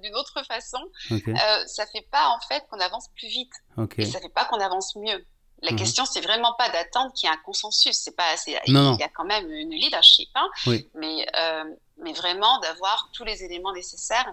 [0.00, 3.52] d'une autre façon, euh, ça fait pas en fait qu'on avance plus vite.
[3.98, 5.24] Et ça fait pas qu'on avance mieux.
[5.64, 5.78] La mhm.
[5.78, 7.96] question, c'est vraiment pas d'attendre qu'il y ait un consensus.
[7.96, 10.48] C'est pas, il y a quand même une leadership, hein,
[10.94, 11.64] mais, euh,
[11.96, 14.30] mais vraiment d'avoir tous les éléments nécessaires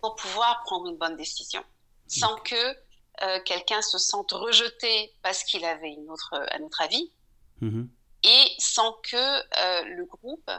[0.00, 1.62] pour pouvoir prendre une bonne décision,
[2.06, 2.54] sans que
[3.22, 7.10] euh, quelqu'un se sente rejeté parce qu'il avait une autre, un autre avis,
[7.60, 7.90] mhm.
[8.22, 10.50] et sans que euh, le groupe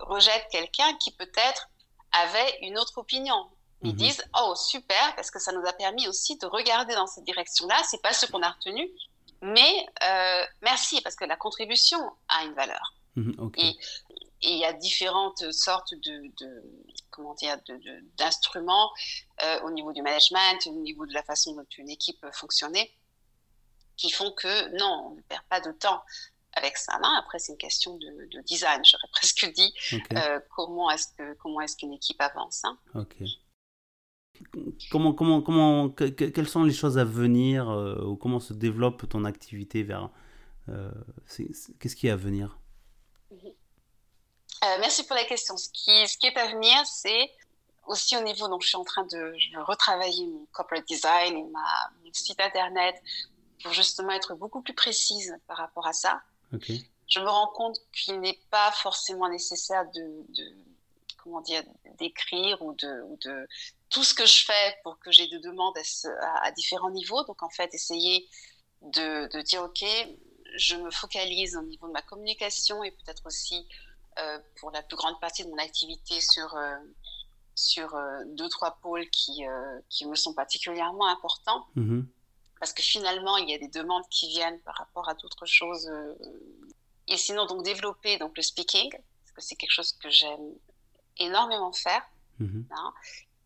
[0.00, 1.68] rejette quelqu'un qui peut-être
[2.10, 3.46] avait une autre opinion.
[3.84, 3.96] Ils mhm.
[3.96, 7.80] disent oh super parce que ça nous a permis aussi de regarder dans cette direction-là.
[7.88, 8.90] C'est pas ce qu'on a retenu,
[9.42, 12.94] mais euh, merci, parce que la contribution a une valeur.
[13.16, 13.76] Mhm, et
[14.40, 16.62] il y a différentes sortes de, de
[17.10, 17.58] comment dire,
[18.16, 18.90] d'instruments
[19.42, 22.90] euh, au niveau du management, au niveau de la façon dont une équipe fonctionnait,
[23.96, 26.02] qui font que non, on ne perd pas de temps
[26.54, 26.98] avec ça.
[27.02, 29.74] Non, après, c'est une question de, design, j'aurais presque dit.
[30.14, 32.78] Euh, comment est-ce que comment est-ce qu'une équipe avance hein.
[34.90, 39.24] Comment, comment, comment, quelles sont les choses à venir euh, ou comment se développe ton
[39.24, 40.10] activité vers
[40.68, 40.90] euh,
[41.78, 42.58] Qu'est-ce qui est à venir?
[43.32, 45.56] Euh, Merci pour la question.
[45.56, 47.30] Ce qui, ce qui est à venir, c'est
[47.86, 51.90] aussi au niveau, donc je suis en train de retravailler mon corporate design et ma,
[52.04, 52.94] mon site internet
[53.62, 56.22] pour justement être beaucoup plus précise par rapport à ça.
[57.08, 60.00] Je me rends compte qu'il n'est pas forcément nécessaire de,
[60.34, 60.52] de
[61.22, 61.62] comment dire,
[61.98, 63.46] d'écrire ou de, ou de,
[63.92, 65.76] tout ce que je fais pour que j'ai de demandes
[66.42, 67.22] à, différents niveaux.
[67.24, 68.28] Donc, en fait, essayer
[68.80, 69.84] de, de, dire, OK,
[70.56, 73.68] je me focalise au niveau de ma communication et peut-être aussi
[74.18, 76.76] euh, pour la plus grande partie de mon activité sur, euh,
[77.54, 79.44] sur euh, deux, trois pôles qui,
[79.88, 81.66] qui me sont particulièrement importants.
[81.76, 82.04] Mm-hmm.
[82.58, 85.90] Parce que finalement, il y a des demandes qui viennent par rapport à d'autres choses.
[87.08, 90.54] et sinon, donc développer donc, le speaking, parce que c'est quelque chose que j'aime
[91.18, 92.02] énormément faire.
[92.40, 92.64] Mm-hmm.
[92.70, 92.94] Hein,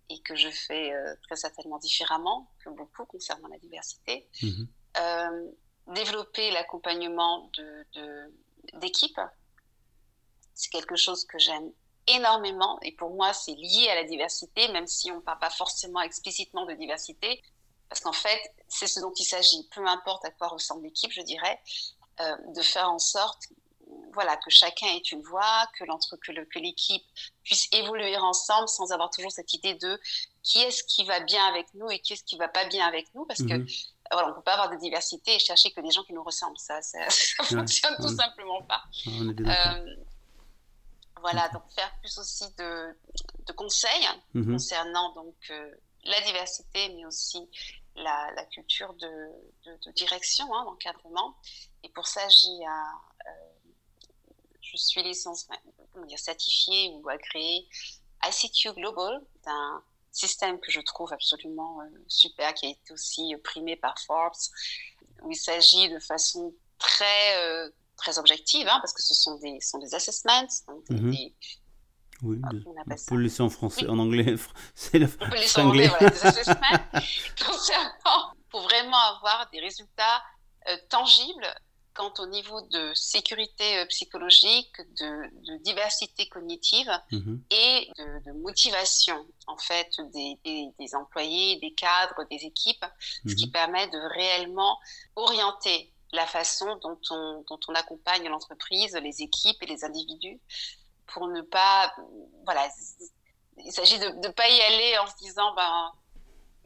[0.08, 4.28] et que je fais euh, très certainement différemment que beaucoup concernant la diversité.
[4.42, 4.68] Mhm.
[4.98, 5.50] Euh,
[5.88, 7.50] développer l'accompagnement
[8.74, 9.22] d'équipes, de,
[10.54, 11.70] c'est quelque chose que j'aime
[12.06, 15.50] énormément et pour moi c'est lié à la diversité, même si on ne parle pas
[15.50, 17.42] forcément explicitement de diversité,
[17.88, 21.22] parce qu'en fait c'est ce dont il s'agit, peu importe à quoi ressemble l'équipe, je
[21.22, 21.60] dirais,
[22.20, 23.48] euh, de faire en sorte
[24.16, 27.04] voilà, que chacun ait une voix, que l'équipe
[27.44, 30.00] puisse évoluer ensemble sans avoir toujours cette idée de
[30.42, 33.06] qui est-ce qui va bien avec nous et qui est-ce qui va pas bien avec
[33.14, 33.66] nous, parce que mhm.
[34.10, 36.58] voilà, on peut pas avoir de diversité et chercher que des gens qui nous ressemblent,
[36.58, 36.98] ça, ça,
[37.44, 38.82] fonctionne tout simplement pas.
[39.06, 39.96] Euh,
[41.20, 44.52] voilà, donc faire plus aussi de, conseils mhm.
[44.52, 45.70] concernant donc euh,
[46.04, 47.48] la diversité, mais aussi
[47.96, 51.36] la, culture de, direction, hein, d'encadrement.
[51.82, 53.15] Et pour ça, j'ai un, euh,
[54.86, 55.46] suis licence,
[55.92, 57.66] comment dire, certifiée ou agréée
[58.24, 63.76] ICQ Global, d'un système que je trouve absolument euh, super, qui a été aussi primé
[63.76, 64.32] par Forbes,
[65.22, 69.60] où il s'agit de façon très, euh, très objective, hein, parce que ce sont des,
[69.60, 70.46] sont des assessments,
[70.90, 71.10] mhm.
[72.22, 74.36] oui, ah, on, peut le laisser en français, en anglais,
[74.74, 76.54] c'est le On peut le laisser en anglais, voilà, des assessments.
[77.44, 80.22] Concernant, pour vraiment avoir des résultats
[80.68, 81.46] euh, tangibles
[81.96, 87.42] quant au niveau de sécurité euh, psychologique, de, diversité cognitive mhm.
[87.50, 92.84] et de, motivation en fait des, employés, des cadres, des équipes,
[93.26, 93.52] ce qui mhm.
[93.52, 94.78] permet de réellement
[95.16, 100.38] orienter la façon dont on, dont on accompagne l'entreprise, les équipes et les individus
[101.06, 101.94] pour ne pas
[102.44, 102.68] voilà
[103.64, 105.92] il s'agit de ne pas y aller en se disant, ben,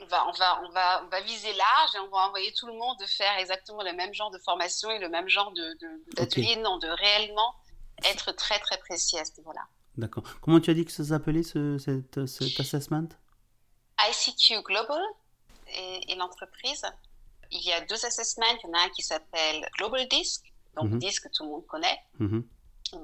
[0.03, 2.67] on va, on, va, on, va, on va viser large et on va envoyer tout
[2.67, 5.53] le monde de faire exactement le même genre de formation et le même genre
[6.17, 6.57] d'atelier.
[6.57, 7.55] De, Non, de réellement
[8.05, 9.67] être très, très précis à ce niveau-là.
[9.97, 10.25] D'accord.
[10.41, 13.09] Comment tu as dit que ça s'appelait ce, cet, cet assessment?
[14.09, 15.03] ICQ Global
[15.69, 16.83] et, l'entreprise.
[17.51, 18.47] Il y a deux assessments.
[18.63, 20.45] Il y en a un qui s'appelle Global Disc,
[20.77, 21.99] donc mm disque que tout le monde connaît.
[22.19, 22.47] Mhm.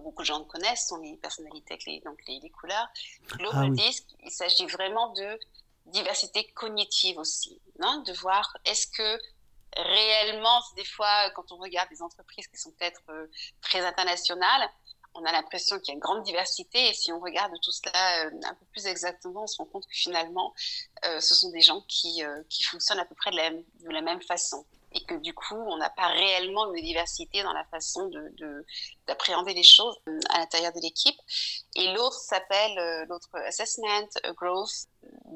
[0.02, 2.88] Beaucoup de gens connaissent, sont les personnalités avec les, donc les, couleurs.
[3.28, 5.38] Global ah Disc, il s'agit vraiment de
[5.86, 8.02] diversité cognitive aussi, non?
[8.02, 9.18] De voir est-ce que
[9.76, 13.26] réellement, des fois, quand on regarde des entreprises qui sont peut-être euh,
[13.60, 14.68] très internationales,
[15.14, 18.26] on a l'impression qu'il y a une grande diversité et si on regarde tout cela
[18.26, 20.54] euh, un peu plus exactement, on se rend compte que finalement,
[21.06, 24.02] euh, ce sont des gens qui, qui fonctionnent à peu près de la, de la
[24.02, 28.10] même façon et que du coup, on n'a pas réellement une diversité dans la façon
[29.06, 29.94] d'appréhender de, les choses
[30.30, 31.18] à l'intérieur de l'équipe.
[31.74, 34.86] Et l'autre s'appelle, l'autre Assessment Growth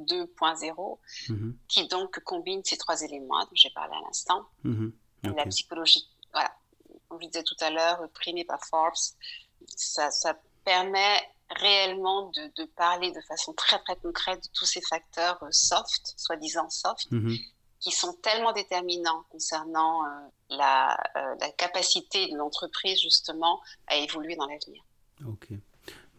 [0.06, 1.56] 2.0, mhm.
[1.68, 4.46] qui donc combine ces trois éléments dont j'ai parlé à l'instant.
[4.64, 4.92] Mhm.
[5.22, 6.50] La psychologie, voilà,
[7.08, 8.94] comme je disais tout à l'heure, primé par Forbes,
[9.76, 14.80] ça, ça permet réellement de, de, parler de façon très très concrète de tous ces
[14.80, 17.36] facteurs euh, soft, soi-disant soft, mhm
[17.80, 20.08] qui sont tellement déterminants concernant euh,
[20.50, 24.84] la, euh, la, capacité de l'entreprise justement à évoluer dans l'avenir.
[25.26, 25.48] Ok.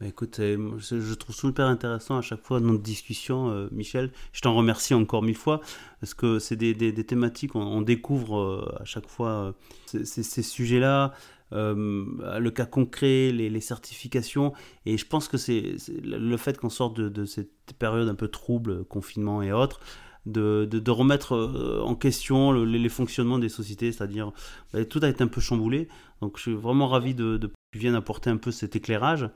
[0.01, 4.11] Bah écoute, euh, je trouve super intéressant à chaque fois notre discussion, Michel.
[4.33, 5.61] Je t'en remercie encore mille fois
[5.99, 9.53] parce que c'est des, thématiques, on, découvre à chaque fois
[9.85, 11.13] ces, ces, sujets-là.
[11.51, 14.53] le cas concret, les, certifications.
[14.87, 18.83] Et je pense que c'est le fait qu'on sorte de, cette période un peu trouble,
[18.85, 19.81] confinement et autres,
[20.25, 24.31] de, remettre euh, en question les, fonctionnements des sociétés, c'est-à-dire
[24.73, 25.87] bah, tout a été un peu chamboulé.
[26.21, 29.29] Donc je suis vraiment ravi de, de que tu viennes apporter un peu cet éclairage.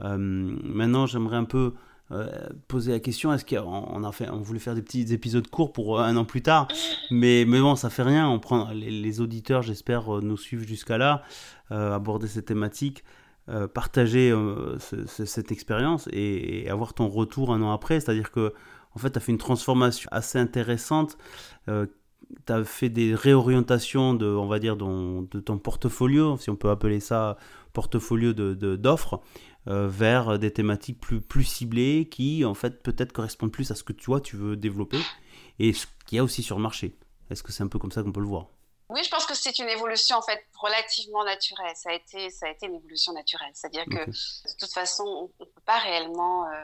[0.00, 1.74] Euh, maintenant, j'aimerais un peu
[2.12, 2.30] euh,
[2.68, 6.00] poser la question est-ce qu'on a fait, on voulait faire des petits épisodes courts pour
[6.00, 6.68] un an plus tard,
[7.10, 8.28] mais, bon, ça fait rien.
[8.28, 11.22] On prend les, auditeurs, j'espère, nous suivent jusqu'à là,
[11.70, 13.04] aborder cette thématique.
[13.74, 14.34] partager
[15.06, 18.52] cette expérience et, avoir ton retour un an après, c'est-à-dire que
[18.96, 21.18] en fait, tu as fait une transformation assez intéressante.
[21.68, 21.86] Euh,
[22.46, 26.70] tu as fait des réorientations de, on va dire, de, ton portfolio, si on peut
[26.70, 27.36] appeler ça
[27.74, 29.22] portfolio d'offres, de,
[29.68, 33.82] euh, vers des thématiques plus, plus ciblées qui, en fait, peut-être correspondent plus à ce
[33.82, 35.00] que tu vois, tu veux développer
[35.58, 36.96] et ce qu'il y a aussi sur le marché.
[37.30, 38.46] Est-ce que c'est un peu comme ça qu'on peut le voir?
[38.88, 41.72] Oui, je pense que c'est une évolution en fait relativement naturelle.
[41.74, 43.50] Ça a été, ça a été une évolution naturelle.
[43.52, 46.62] C'est-à-dire que de toute façon, on ne peut pas réellement euh,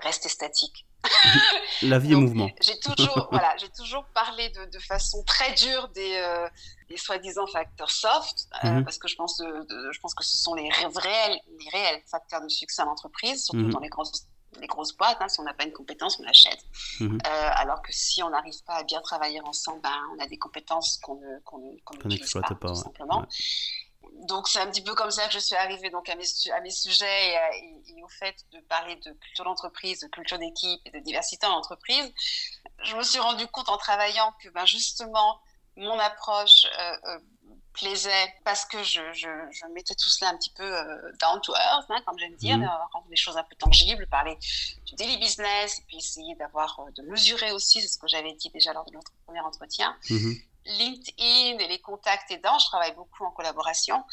[0.00, 0.86] rester statique.
[1.82, 2.50] La vie est mouvement.
[2.60, 6.48] J'ai toujours, voilà, j'ai toujours parlé de, de, façon très dure des, euh,
[6.88, 8.84] des soi-disant facteurs soft, euh, mhm.
[8.84, 12.42] parce que je pense, de, je pense que ce sont les réels, les réels facteurs
[12.42, 13.72] de succès en entreprise, surtout mhm.
[13.72, 14.26] dans les grosses,
[14.60, 15.18] les grosses boîtes.
[15.20, 16.64] Hein, si on n'a pas une compétence, on l'achète.
[17.00, 17.18] Mhm.
[17.26, 20.38] Euh, alors que si on n'arrive pas à bien travailler ensemble, ben, on a des
[20.38, 23.26] compétences qu'on ne, n'utilise pas, pas, tout simplement
[24.22, 26.60] donc c'est un petit peu comme ça que je suis arrivée donc à mes, à
[26.60, 30.98] mes sujets et, au fait de parler de culture d'entreprise, de culture d'équipe et de
[31.00, 32.12] diversité en entreprise.
[32.84, 35.40] Je me suis rendu compte en travaillant que ben, justement
[35.76, 37.18] mon approche euh, euh,
[37.72, 41.52] plaisait parce que je, je, je, mettais tout cela un petit peu euh, down to
[41.54, 42.70] earth, hein, comme j'aime dire, mmh.
[42.92, 44.38] rendre des choses un peu tangibles, parler
[44.86, 48.50] du daily business et puis essayer d'avoir de mesurer aussi, c'est ce que j'avais dit
[48.50, 49.96] déjà lors de notre premier entretien.
[50.08, 50.34] Mmh.
[50.66, 54.04] LinkedIn et les contacts aidants, je travaille beaucoup en collaboration.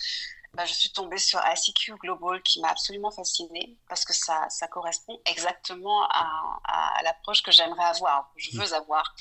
[0.53, 4.67] Ben, je suis tombée sur ICQ Global qui m'a absolument fascinée parce que ça, ça
[4.67, 9.15] correspond exactement à, à l'approche que j'aimerais avoir, que je veux avoir.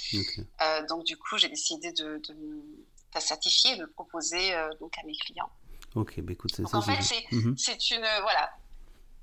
[0.61, 4.69] Euh, donc du coup, j'ai décidé de, de me certifier et de le proposer euh,
[4.81, 5.51] donc à mes clients.
[5.95, 6.77] Ok, bah écoute, c'est ça.
[6.77, 6.99] En fait,
[7.33, 7.57] mhm.
[7.57, 8.51] c'est une voilà.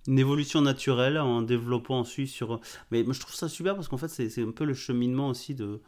[0.08, 2.62] Une évolution naturelle en développant ensuite sur.
[2.91, 5.82] Mais je trouve ça super parce qu'en fait, c'est un peu le cheminement aussi de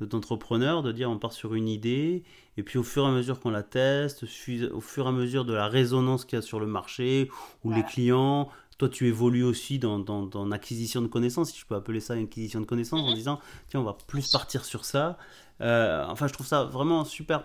[0.00, 2.24] d'entrepreneur, de dire on part sur une idée,
[2.56, 5.44] et puis au fur et à mesure qu'on la teste, au fur et à mesure
[5.44, 7.30] de la résonance qu'il y a sur le marché,
[7.62, 11.76] ou les clients, toi tu évolues aussi dans, dans, l'acquisition de connaissances, si je peux
[11.76, 13.14] appeler ça une acquisition de connaissances, en mhm.
[13.14, 15.16] disant tiens on va plus partir sur ça.
[15.60, 17.44] Euh, enfin je trouve ça vraiment super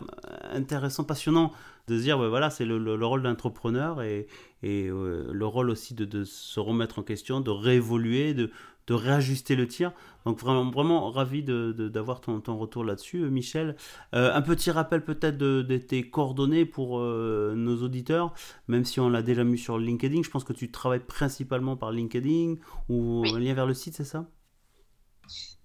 [0.52, 1.52] intéressant, passionnant
[1.88, 4.28] de se dire voilà c'est le, le, rôle d'entrepreneur et,
[4.64, 8.50] et euh, le rôle aussi de, de, se remettre en question, de réévoluer, de,
[8.90, 9.94] de réajuster le tir.
[10.26, 13.76] Donc vraiment, vraiment ravi d'avoir ton, ton, retour là-dessus, euh, Michel.
[14.16, 18.34] Euh, un petit rappel peut-être de, tes coordonnées pour euh, nos auditeurs,
[18.68, 20.24] même si on l'a déjà mis sur LinkedIn.
[20.24, 22.56] Je pense que tu travailles principalement par LinkedIn
[22.90, 24.26] ou un lien vers le site, c'est ça?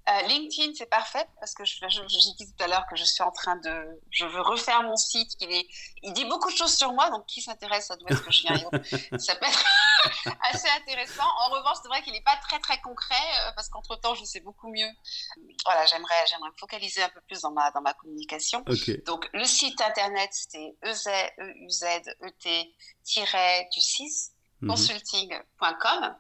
[0.07, 3.23] Euh, LinkedIn, c'est parfait parce que je, j'ai dit tout à l'heure que je suis
[3.23, 5.33] en train de, je veux refaire mon site.
[5.41, 5.67] Il, est,
[6.03, 8.43] il dit beaucoup de choses sur moi, donc qui s'intéresse à d'où est-ce que je
[8.43, 9.65] viens, ça peut être
[10.53, 11.25] assez intéressant.
[11.41, 14.25] En revanche, c'est vrai qu'il n'est pas très très concret euh, parce qu'entre temps, je
[14.25, 14.91] sais beaucoup mieux.
[15.65, 18.63] Voilà, j'aimerais, j'aimerais me focaliser un peu plus dans ma dans ma communication.
[19.07, 21.85] Donc le site internet, c'est e z e u z
[22.23, 22.75] e t
[23.73, 24.34] du 6
[24.65, 24.71] Mhm.
[24.71, 26.15] consulting.com.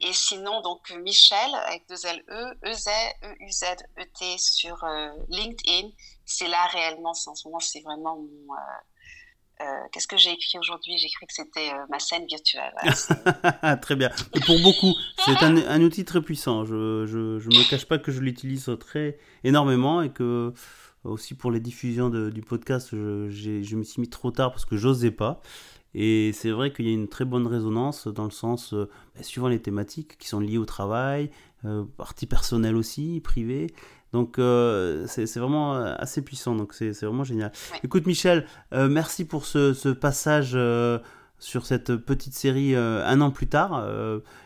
[0.00, 2.88] Et sinon, donc Michel, avec deux L E, E Z,
[3.24, 3.64] E U Z
[3.98, 5.88] E T sur euh, LinkedIn.
[6.24, 8.54] C'est là réellement, en ce moment, c'est vraiment mon.
[8.54, 10.96] Euh, euh, qu'est-ce que j'ai écrit aujourd'hui?
[10.98, 12.72] J'ai écrit que c'était ma scène virtuelle.
[13.82, 14.10] très bien.
[14.46, 16.64] pour beaucoup, c'est un, outil très puissant.
[16.64, 20.54] Je ne je, je me cache pas que je l'utilise très énormément et que
[21.02, 24.76] aussi pour les diffusions du podcast, je, je me suis mis trop tard parce que
[24.76, 25.42] j'osais pas.
[25.94, 29.22] Et c'est vrai qu'il y a une très bonne résonance dans le sens, euh, bah,
[29.22, 31.30] suivant les thématiques qui sont liées au travail,
[31.64, 33.68] euh, partie personnelle aussi, privée.
[34.12, 37.52] Donc euh, c'est vraiment assez puissant, donc c'est vraiment génial.
[37.84, 40.56] Écoute Michel, merci pour ce, ce passage
[41.38, 43.86] sur cette petite série un an plus tard.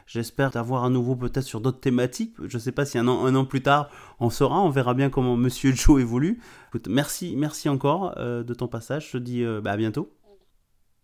[0.08, 2.34] J'espère t'avoir à nouveau peut-être sur d'autres thématiques.
[2.44, 4.94] Je ne sais pas si un an, un an plus tard on saura, on verra
[4.94, 6.40] bien comment Monsieur Joe évolue.
[6.70, 9.12] Écoute, merci, merci encore de ton passage.
[9.12, 10.12] Je te dis bah, à bientôt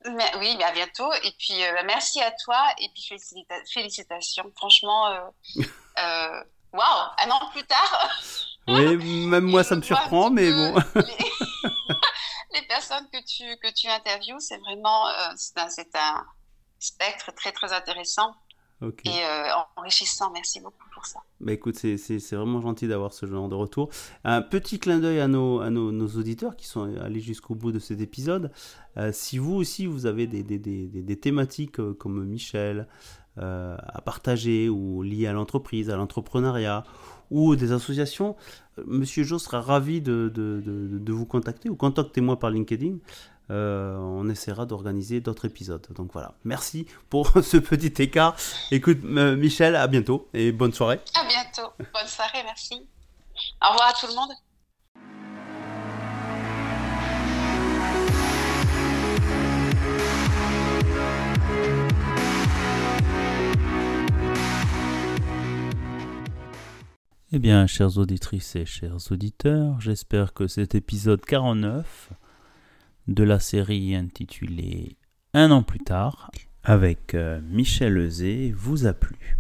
[0.05, 1.13] oui, mais à bientôt.
[1.25, 2.59] Et puis, euh, merci à toi.
[2.79, 3.19] Et puis,
[3.73, 4.51] félicitations.
[4.57, 5.21] Franchement, euh,
[5.99, 8.21] euh, waouh, un an plus tard.
[8.69, 10.77] oui, même moi, ça me surprend, mais bon.
[12.53, 12.63] Les...
[12.67, 15.07] personnes que tu, que tu interviews, c'est vraiment
[15.37, 15.59] c'est
[15.97, 16.27] un,
[16.79, 18.35] spectre très, très intéressant
[18.83, 19.25] et
[19.77, 20.31] enrichissant.
[20.33, 20.89] Merci beaucoup.
[21.41, 23.91] Bah écoute, c'est vraiment gentil d'avoir ce genre de retour.
[24.25, 27.73] Un petit clin d'œil à, nos, à nos, nos, auditeurs qui sont allés jusqu'au bout
[27.73, 28.51] de cet épisode.
[28.97, 32.89] Euh, si vous aussi, vous avez des, des, des, des thématiques euh, comme Michel
[33.39, 36.85] euh, à partager ou liées à l'entreprise, à l'entrepreneuriat
[37.31, 38.37] ou des associations,
[38.87, 42.97] Monsieur Jo sera ravi de, de, de, de vous contacter ou contactez-moi par LinkedIn.
[43.51, 45.87] Euh, on essaiera d'organiser d'autres épisodes.
[45.95, 48.37] Donc voilà, merci pour ce petit écart.
[48.71, 51.01] Écoute, euh, Michel, à bientôt et bonne soirée.
[51.15, 52.87] À bientôt, bonne soirée, merci.
[53.63, 54.31] Au revoir à tout le monde.
[67.31, 72.11] Eh bien, chères auditrices et chers auditeurs, j'espère que cet épisode 49
[73.09, 74.97] de la série intitulée
[75.33, 76.31] Un an plus tard
[76.63, 79.39] avec euh, Michel Euzé vous a plu.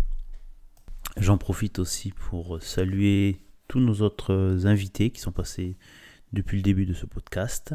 [1.18, 3.37] J'en profite aussi pour saluer
[3.68, 5.76] tous nos autres invités qui sont passés
[6.33, 7.74] depuis le début de ce podcast.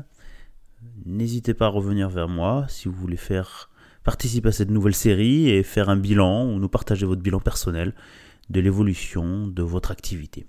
[1.06, 3.70] N'hésitez pas à revenir vers moi si vous voulez faire
[4.04, 7.94] participer à cette nouvelle série et faire un bilan ou nous partager votre bilan personnel
[8.50, 10.48] de l'évolution de votre activité.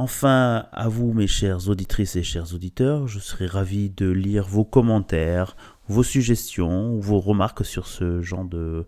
[0.00, 4.64] Enfin, à vous, mes chères auditrices et chers auditeurs, je serai ravi de lire vos
[4.64, 5.58] commentaires,
[5.88, 8.86] vos suggestions, vos remarques sur ce genre de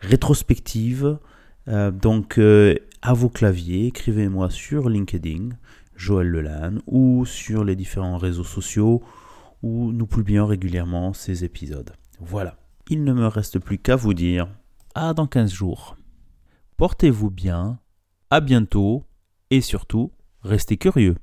[0.00, 1.20] rétrospective.
[1.68, 5.50] Euh, donc, euh, à vos claviers, écrivez-moi sur LinkedIn,
[5.94, 9.04] Joël Lelanne, ou sur les différents réseaux sociaux
[9.62, 11.92] où nous publions régulièrement ces épisodes.
[12.18, 12.56] Voilà.
[12.90, 14.48] Il ne me reste plus qu'à vous dire
[14.96, 15.96] à dans 15 jours.
[16.78, 17.78] Portez-vous bien,
[18.30, 19.04] à bientôt,
[19.50, 20.10] et surtout,
[20.42, 21.16] Restez curieux.